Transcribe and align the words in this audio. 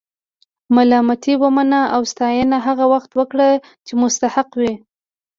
ملامتي 0.75 1.33
ومنه 1.43 1.79
او 1.95 2.01
ستاینه 2.13 2.57
هغه 2.67 2.85
وخت 2.93 3.09
ورکړه 3.13 3.47
چې 3.85 3.93
مستحق 4.01 4.49
وي. 4.61 4.73